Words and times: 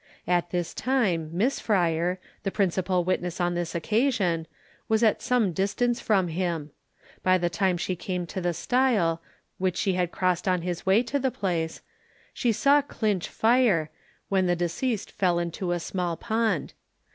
At 0.25 0.49
this 0.49 0.73
time, 0.73 1.29
Miss 1.31 1.59
Fryer, 1.59 2.19
the 2.41 2.49
principal 2.49 3.03
witness 3.03 3.39
on 3.39 3.53
this 3.53 3.75
occasion, 3.75 4.47
was 4.89 5.03
at 5.03 5.21
some 5.21 5.51
distance 5.53 5.99
from 5.99 6.29
him. 6.29 6.71
By 7.21 7.37
the 7.37 7.51
time 7.51 7.77
she 7.77 7.95
came 7.95 8.25
to 8.25 8.41
the 8.41 8.55
stile, 8.55 9.21
which 9.59 9.77
she 9.77 9.93
had 9.93 10.11
crossed 10.11 10.47
in 10.47 10.63
his 10.63 10.87
way 10.87 11.03
to 11.03 11.19
the 11.19 11.29
place, 11.29 11.81
she 12.33 12.51
saw 12.51 12.81
Clinch 12.81 13.27
fire, 13.27 13.91
when 14.27 14.47
the 14.47 14.55
deceased 14.55 15.11
fell 15.11 15.37
into 15.37 15.71
a 15.71 15.79
small 15.79 16.17
pond. 16.17 16.73